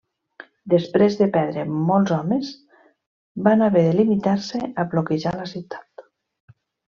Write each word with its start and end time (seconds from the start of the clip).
Després 0.73 1.17
de 1.19 1.25
perdre 1.35 1.65
molts 1.89 2.13
homes 2.15 2.49
van 3.49 3.67
haver 3.67 3.85
de 3.89 3.93
limitar-se 4.01 4.63
a 4.85 4.91
bloquejar 4.95 5.35
la 5.39 5.47
ciutat. 5.55 6.07